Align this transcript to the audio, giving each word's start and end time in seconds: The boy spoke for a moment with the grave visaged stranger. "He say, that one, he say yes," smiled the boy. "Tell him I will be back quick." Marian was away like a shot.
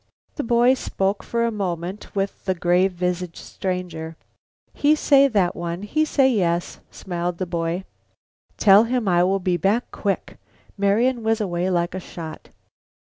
The 0.33 0.43
boy 0.43 0.73
spoke 0.73 1.21
for 1.21 1.45
a 1.45 1.51
moment 1.51 2.15
with 2.15 2.45
the 2.45 2.55
grave 2.55 2.91
visaged 2.91 3.37
stranger. 3.37 4.15
"He 4.73 4.95
say, 4.95 5.27
that 5.27 5.55
one, 5.55 5.83
he 5.83 6.05
say 6.05 6.27
yes," 6.27 6.79
smiled 6.89 7.37
the 7.37 7.45
boy. 7.45 7.83
"Tell 8.57 8.85
him 8.85 9.07
I 9.07 9.23
will 9.23 9.37
be 9.39 9.57
back 9.57 9.91
quick." 9.91 10.39
Marian 10.75 11.21
was 11.21 11.39
away 11.39 11.69
like 11.69 11.93
a 11.93 11.99
shot. 11.99 12.49